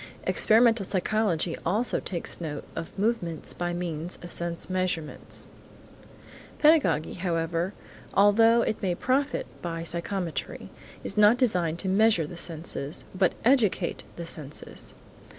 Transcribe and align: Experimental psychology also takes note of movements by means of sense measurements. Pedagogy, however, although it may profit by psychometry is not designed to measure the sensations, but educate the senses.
Experimental 0.23 0.83
psychology 0.83 1.55
also 1.63 1.99
takes 1.99 2.41
note 2.41 2.63
of 2.75 2.97
movements 2.97 3.53
by 3.53 3.71
means 3.71 4.17
of 4.23 4.31
sense 4.31 4.67
measurements. 4.67 5.47
Pedagogy, 6.57 7.13
however, 7.13 7.73
although 8.15 8.63
it 8.63 8.81
may 8.81 8.95
profit 8.95 9.45
by 9.61 9.83
psychometry 9.83 10.71
is 11.03 11.17
not 11.17 11.37
designed 11.37 11.77
to 11.77 11.87
measure 11.87 12.25
the 12.25 12.35
sensations, 12.35 13.05
but 13.13 13.33
educate 13.45 14.03
the 14.15 14.25
senses. 14.25 14.95